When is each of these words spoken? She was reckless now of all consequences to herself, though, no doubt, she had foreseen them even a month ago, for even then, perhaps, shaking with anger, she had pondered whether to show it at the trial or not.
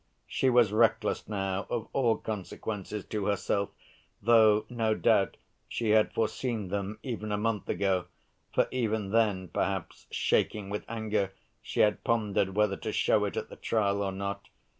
She 0.25 0.49
was 0.49 0.71
reckless 0.71 1.27
now 1.29 1.67
of 1.69 1.87
all 1.93 2.17
consequences 2.17 3.05
to 3.05 3.25
herself, 3.27 3.69
though, 4.19 4.65
no 4.67 4.95
doubt, 4.95 5.37
she 5.69 5.91
had 5.91 6.11
foreseen 6.11 6.69
them 6.69 6.97
even 7.03 7.31
a 7.31 7.37
month 7.37 7.69
ago, 7.69 8.05
for 8.51 8.67
even 8.71 9.11
then, 9.11 9.49
perhaps, 9.49 10.07
shaking 10.09 10.71
with 10.71 10.85
anger, 10.89 11.33
she 11.61 11.81
had 11.81 12.03
pondered 12.03 12.55
whether 12.55 12.77
to 12.77 12.91
show 12.91 13.25
it 13.25 13.37
at 13.37 13.49
the 13.49 13.55
trial 13.57 14.01
or 14.01 14.11
not. 14.11 14.47